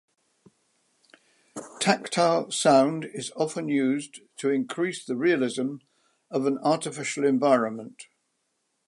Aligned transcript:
Tactile 1.79 2.49
sound 2.49 3.05
is 3.13 3.31
often 3.35 3.69
used 3.69 4.21
to 4.37 4.49
increase 4.49 5.05
the 5.05 5.15
realism 5.15 5.75
of 6.31 6.47
an 6.47 6.57
artificial 6.63 7.23
environment. 7.23 8.07